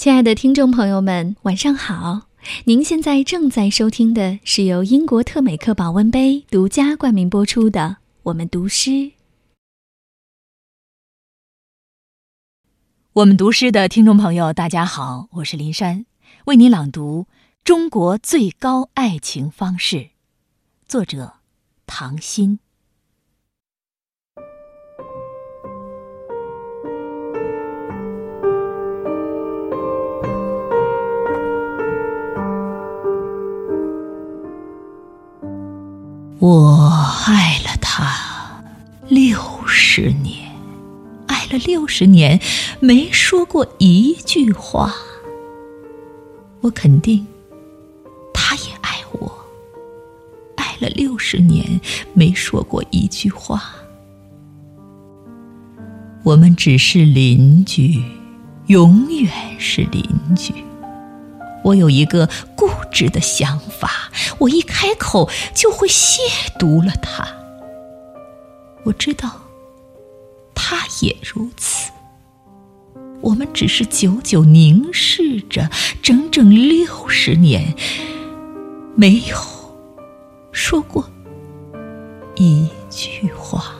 [0.00, 2.28] 亲爱的听众朋友们，晚上好！
[2.64, 7.80] 您现在正在收听的是由英国特美克保温杯独家冠名播出的
[8.22, 8.90] 《我们读诗》。
[13.12, 16.06] 我们读诗的听众朋友，大家好，我是林珊，
[16.46, 17.26] 为您朗读
[17.62, 19.96] 《中国最高爱情方式》，
[20.88, 21.34] 作者
[21.84, 22.60] 唐心。
[36.40, 36.90] 我
[37.26, 38.64] 爱了他
[39.08, 40.50] 六十年。
[41.26, 42.40] 爱了六十年，
[42.80, 44.94] 没说过一句话。
[46.62, 47.26] 我肯定，
[48.32, 49.30] 他也爱我。
[50.56, 51.78] 爱了六十年，
[52.14, 53.62] 没说过一句话。
[56.22, 58.02] 我们只是邻居，
[58.68, 60.02] 永远是邻
[60.34, 60.54] 居。
[61.64, 66.18] 我有一个固执的想法，我一开口就会亵
[66.58, 67.26] 渎了他。
[68.84, 69.40] 我知道。
[70.62, 71.90] 他也如此。
[73.20, 75.68] 我们只是久久凝视着，
[76.00, 77.74] 整整六十年，
[78.94, 79.36] 没有
[80.52, 81.04] 说过
[82.36, 83.74] 一句话。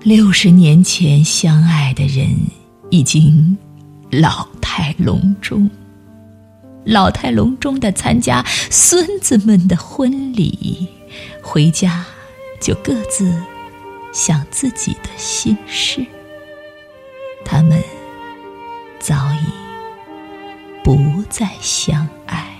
[0.00, 2.26] 六十年前相爱的人，
[2.92, 3.56] 已经
[4.10, 5.70] 老态龙钟，
[6.84, 10.86] 老态龙钟的参加孙子们的婚礼，
[11.42, 12.04] 回家。
[12.60, 13.32] 就各自
[14.12, 16.06] 想自己的心事，
[17.44, 17.82] 他们
[19.00, 19.46] 早已
[20.84, 22.56] 不再相爱，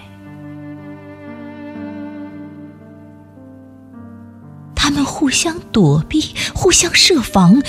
[4.75, 7.63] 他们互相躲避，互相设防，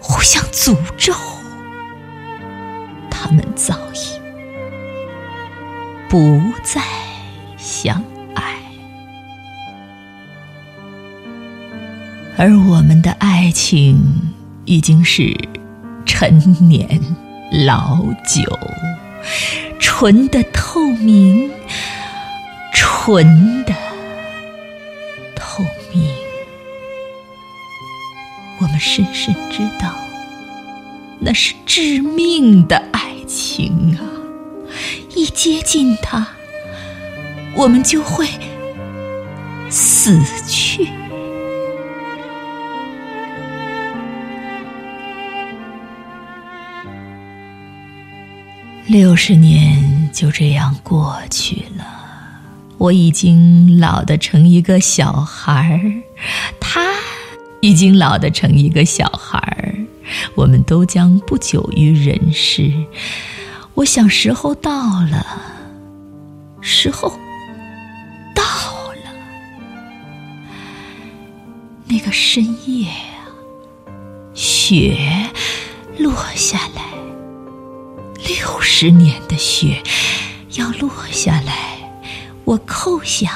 [0.00, 1.14] 互相诅咒，
[3.28, 4.18] 我们早已
[6.08, 6.80] 不再
[7.58, 8.02] 相
[8.34, 8.42] 爱。
[12.38, 14.00] 而我们的爱情
[14.64, 15.36] 已经是
[16.06, 16.98] 陈年
[17.66, 18.58] 老酒，
[19.78, 21.50] 纯的透明，
[22.72, 23.74] 纯的
[25.36, 25.62] 透
[25.92, 26.10] 明。
[28.60, 29.94] 我们深深知道，
[31.20, 32.97] 那是致命的爱
[33.28, 34.02] 情啊！
[35.14, 36.26] 一接近它，
[37.54, 38.26] 我们就会
[39.70, 40.18] 死
[40.48, 40.88] 去。
[48.86, 51.84] 六十年就这样过去了，
[52.78, 55.92] 我已经老得成一个小孩儿，
[56.58, 56.94] 他
[57.60, 59.77] 已经老得成一个小孩儿，
[60.34, 62.72] 我们都将不久于人世。
[63.74, 65.24] 我想时候到了，
[66.60, 67.10] 时候
[68.34, 69.12] 到了。
[71.86, 73.22] 那个深夜啊，
[74.34, 75.30] 雪
[75.98, 76.82] 落下来。
[78.26, 79.82] 六十年的雪
[80.54, 81.78] 要落下来，
[82.44, 83.32] 我叩响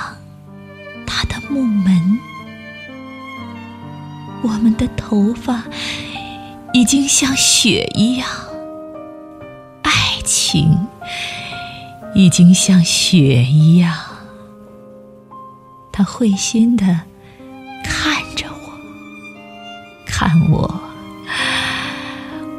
[1.07, 2.19] 他的木门。
[4.43, 5.63] 我们的头发
[6.75, 8.27] 已经像雪一样，
[9.83, 9.93] 爱
[10.25, 10.89] 情
[12.15, 13.95] 已经像雪一样。
[15.93, 16.87] 他会心的
[17.85, 18.73] 看着我，
[20.07, 20.81] 看我。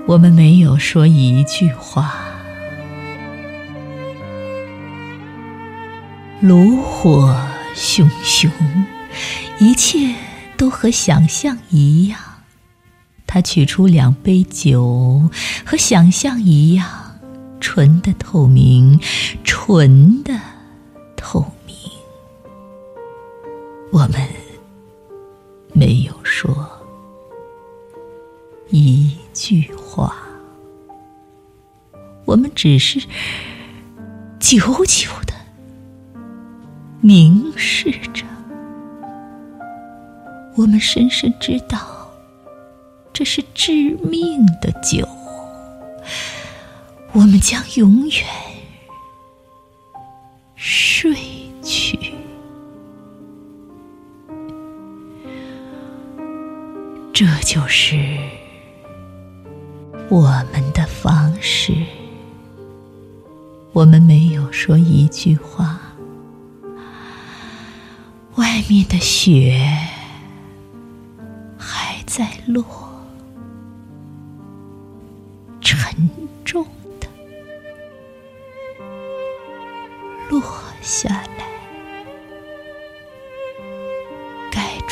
[0.06, 2.14] 我们没有说一句话。
[6.40, 7.36] 炉火
[7.74, 8.52] 熊熊，
[9.60, 10.14] 一切
[10.56, 12.20] 都和想象一样。
[13.34, 15.28] 他取出两杯酒，
[15.66, 16.88] 和想象一样，
[17.60, 19.00] 纯的透明，
[19.44, 20.40] 纯的
[21.16, 21.76] 透明。
[23.92, 24.22] 我们
[25.74, 26.56] 没有说
[28.70, 30.16] 一句话，
[32.26, 33.00] 我们只是
[34.40, 35.34] 久久的。
[37.02, 38.24] 凝视着，
[40.56, 42.03] 我们深深知道，
[43.14, 45.08] 这是致命的酒。
[47.12, 48.26] 我们将永远
[50.56, 51.16] 睡
[51.62, 51.98] 去。
[57.14, 57.96] 这就是
[60.10, 61.74] 我们的方式。
[63.74, 65.80] 我们没有说一句话。
[68.36, 69.60] 外面的雪
[71.58, 72.66] 还在落，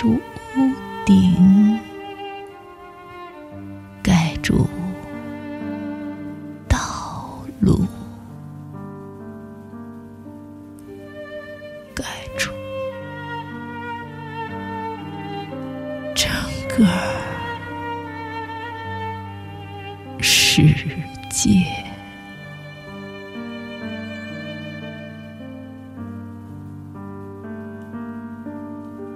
[0.01, 0.19] 住屋
[1.05, 1.79] 顶，
[4.01, 4.67] 盖住
[6.67, 6.79] 道
[7.59, 7.85] 路，
[11.93, 12.03] 盖
[12.35, 12.49] 住
[16.15, 16.31] 整
[16.67, 16.83] 个
[20.19, 20.63] 世
[21.29, 21.63] 界。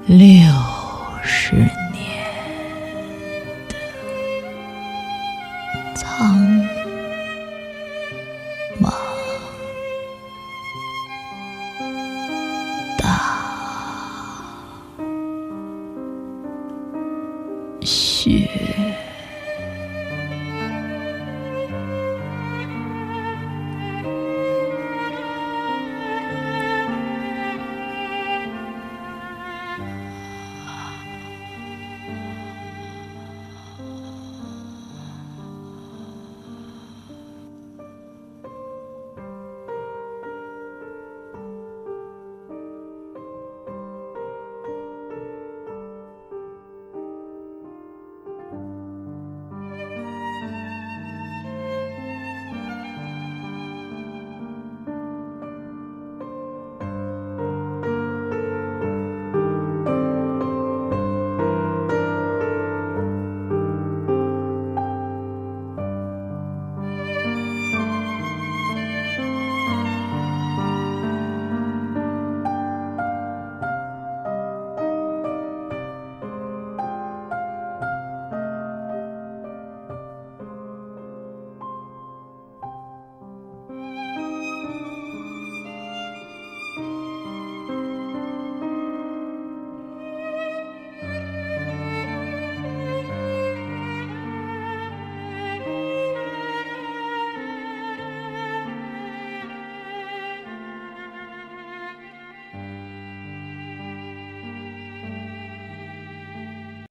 [0.07, 0.21] 六
[1.47, 1.67] 十年
[3.69, 3.75] 的
[5.93, 6.35] 苍
[8.81, 8.89] 茫
[12.97, 13.05] 大
[17.83, 18.84] 雪。